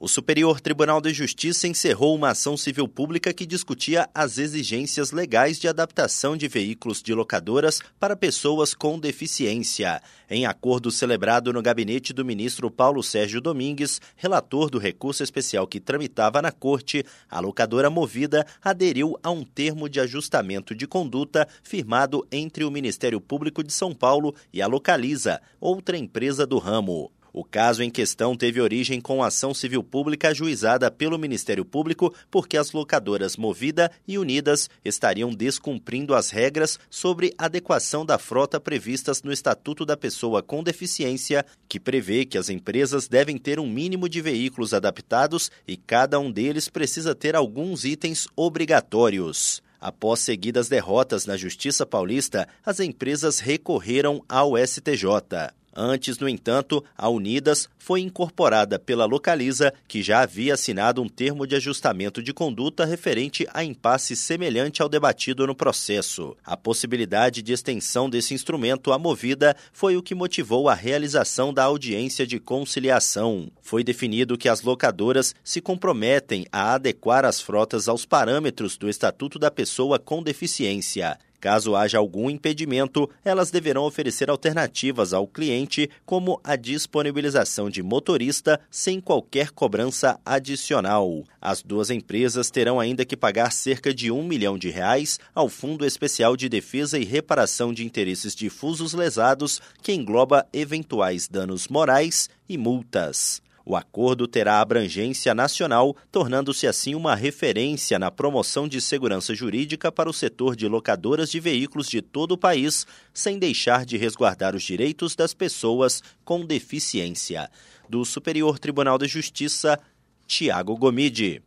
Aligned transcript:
O 0.00 0.06
Superior 0.06 0.60
Tribunal 0.60 1.00
de 1.00 1.12
Justiça 1.12 1.66
encerrou 1.66 2.14
uma 2.14 2.30
ação 2.30 2.56
civil 2.56 2.86
pública 2.86 3.32
que 3.32 3.44
discutia 3.44 4.08
as 4.14 4.38
exigências 4.38 5.10
legais 5.10 5.58
de 5.58 5.66
adaptação 5.66 6.36
de 6.36 6.46
veículos 6.46 7.02
de 7.02 7.12
locadoras 7.12 7.80
para 7.98 8.14
pessoas 8.14 8.74
com 8.74 8.96
deficiência. 8.96 10.00
Em 10.30 10.46
acordo 10.46 10.92
celebrado 10.92 11.52
no 11.52 11.60
gabinete 11.60 12.12
do 12.12 12.24
ministro 12.24 12.70
Paulo 12.70 13.02
Sérgio 13.02 13.40
Domingues, 13.40 14.00
relator 14.14 14.70
do 14.70 14.78
recurso 14.78 15.24
especial 15.24 15.66
que 15.66 15.80
tramitava 15.80 16.40
na 16.40 16.52
corte, 16.52 17.04
a 17.28 17.40
locadora 17.40 17.90
Movida 17.90 18.46
aderiu 18.62 19.18
a 19.20 19.32
um 19.32 19.42
termo 19.42 19.88
de 19.88 19.98
ajustamento 19.98 20.76
de 20.76 20.86
conduta 20.86 21.48
firmado 21.60 22.24
entre 22.30 22.62
o 22.62 22.70
Ministério 22.70 23.20
Público 23.20 23.64
de 23.64 23.72
São 23.72 23.92
Paulo 23.92 24.32
e 24.52 24.62
a 24.62 24.68
Localiza, 24.68 25.42
outra 25.60 25.98
empresa 25.98 26.46
do 26.46 26.58
ramo. 26.58 27.10
O 27.32 27.44
caso 27.44 27.82
em 27.82 27.90
questão 27.90 28.36
teve 28.36 28.60
origem 28.60 29.00
com 29.00 29.22
ação 29.22 29.52
civil 29.52 29.82
pública 29.82 30.28
ajuizada 30.28 30.90
pelo 30.90 31.18
Ministério 31.18 31.64
Público 31.64 32.14
porque 32.30 32.56
as 32.56 32.72
locadoras 32.72 33.36
Movida 33.36 33.90
e 34.06 34.18
Unidas 34.18 34.68
estariam 34.84 35.30
descumprindo 35.30 36.14
as 36.14 36.30
regras 36.30 36.78
sobre 36.88 37.34
adequação 37.36 38.04
da 38.04 38.18
frota 38.18 38.60
previstas 38.60 39.22
no 39.22 39.32
Estatuto 39.32 39.84
da 39.84 39.96
Pessoa 39.96 40.42
com 40.42 40.62
Deficiência, 40.62 41.44
que 41.68 41.78
prevê 41.78 42.24
que 42.24 42.38
as 42.38 42.48
empresas 42.48 43.08
devem 43.08 43.38
ter 43.38 43.60
um 43.60 43.68
mínimo 43.68 44.08
de 44.08 44.20
veículos 44.20 44.74
adaptados 44.74 45.50
e 45.66 45.76
cada 45.76 46.18
um 46.18 46.30
deles 46.30 46.68
precisa 46.68 47.14
ter 47.14 47.36
alguns 47.36 47.84
itens 47.84 48.26
obrigatórios. 48.36 49.62
Após 49.80 50.20
seguidas 50.20 50.68
derrotas 50.68 51.24
na 51.24 51.36
Justiça 51.36 51.86
Paulista, 51.86 52.48
as 52.66 52.80
empresas 52.80 53.38
recorreram 53.38 54.24
ao 54.28 54.58
STJ. 54.58 55.52
Antes, 55.80 56.18
no 56.18 56.28
entanto, 56.28 56.84
a 56.96 57.08
Unidas 57.08 57.68
foi 57.78 58.00
incorporada 58.00 58.80
pela 58.80 59.04
Localiza, 59.04 59.72
que 59.86 60.02
já 60.02 60.22
havia 60.22 60.54
assinado 60.54 61.00
um 61.00 61.08
termo 61.08 61.46
de 61.46 61.54
ajustamento 61.54 62.20
de 62.20 62.34
conduta 62.34 62.84
referente 62.84 63.46
a 63.54 63.62
impasse 63.62 64.16
semelhante 64.16 64.82
ao 64.82 64.88
debatido 64.88 65.46
no 65.46 65.54
processo. 65.54 66.36
A 66.44 66.56
possibilidade 66.56 67.42
de 67.42 67.52
extensão 67.52 68.10
desse 68.10 68.34
instrumento 68.34 68.92
à 68.92 68.98
movida 68.98 69.56
foi 69.72 69.96
o 69.96 70.02
que 70.02 70.16
motivou 70.16 70.68
a 70.68 70.74
realização 70.74 71.54
da 71.54 71.62
audiência 71.62 72.26
de 72.26 72.40
conciliação. 72.40 73.48
Foi 73.62 73.84
definido 73.84 74.36
que 74.36 74.48
as 74.48 74.62
locadoras 74.62 75.32
se 75.44 75.60
comprometem 75.60 76.44
a 76.50 76.74
adequar 76.74 77.24
as 77.24 77.40
frotas 77.40 77.88
aos 77.88 78.04
parâmetros 78.04 78.76
do 78.76 78.88
Estatuto 78.88 79.38
da 79.38 79.48
Pessoa 79.48 79.96
com 79.96 80.24
Deficiência. 80.24 81.16
Caso 81.40 81.76
haja 81.76 81.98
algum 81.98 82.28
impedimento, 82.28 83.08
elas 83.24 83.50
deverão 83.50 83.84
oferecer 83.84 84.28
alternativas 84.28 85.12
ao 85.12 85.26
cliente, 85.26 85.88
como 86.04 86.40
a 86.42 86.56
disponibilização 86.56 87.70
de 87.70 87.82
motorista 87.82 88.60
sem 88.70 89.00
qualquer 89.00 89.50
cobrança 89.50 90.18
adicional. 90.24 91.24
As 91.40 91.62
duas 91.62 91.90
empresas 91.90 92.50
terão 92.50 92.80
ainda 92.80 93.04
que 93.04 93.16
pagar 93.16 93.52
cerca 93.52 93.94
de 93.94 94.10
um 94.10 94.24
milhão 94.24 94.58
de 94.58 94.68
reais 94.68 95.20
ao 95.34 95.48
Fundo 95.48 95.86
Especial 95.86 96.36
de 96.36 96.48
Defesa 96.48 96.98
e 96.98 97.04
Reparação 97.04 97.72
de 97.72 97.84
Interesses 97.84 98.34
Difusos 98.34 98.92
Lesados, 98.92 99.60
que 99.82 99.92
engloba 99.92 100.46
eventuais 100.52 101.28
danos 101.28 101.68
morais 101.68 102.28
e 102.48 102.58
multas. 102.58 103.40
O 103.68 103.76
acordo 103.76 104.26
terá 104.26 104.62
abrangência 104.62 105.34
nacional, 105.34 105.94
tornando-se 106.10 106.66
assim 106.66 106.94
uma 106.94 107.14
referência 107.14 107.98
na 107.98 108.10
promoção 108.10 108.66
de 108.66 108.80
segurança 108.80 109.34
jurídica 109.34 109.92
para 109.92 110.08
o 110.08 110.12
setor 110.12 110.56
de 110.56 110.66
locadoras 110.66 111.30
de 111.30 111.38
veículos 111.38 111.86
de 111.86 112.00
todo 112.00 112.32
o 112.32 112.38
país, 112.38 112.86
sem 113.12 113.38
deixar 113.38 113.84
de 113.84 113.98
resguardar 113.98 114.56
os 114.56 114.62
direitos 114.62 115.14
das 115.14 115.34
pessoas 115.34 116.02
com 116.24 116.46
deficiência. 116.46 117.50
Do 117.86 118.06
Superior 118.06 118.58
Tribunal 118.58 118.96
de 118.96 119.06
Justiça, 119.06 119.78
Tiago 120.26 120.74
Gomide. 120.74 121.42